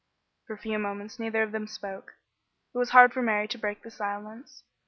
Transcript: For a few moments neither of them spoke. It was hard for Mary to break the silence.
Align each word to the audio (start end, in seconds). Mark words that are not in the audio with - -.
For 0.47 0.53
a 0.53 0.57
few 0.57 0.79
moments 0.79 1.19
neither 1.19 1.43
of 1.43 1.51
them 1.51 1.67
spoke. 1.67 2.15
It 2.73 2.77
was 2.79 2.89
hard 2.89 3.13
for 3.13 3.21
Mary 3.21 3.47
to 3.47 3.57
break 3.59 3.83
the 3.83 3.91
silence. 3.91 4.63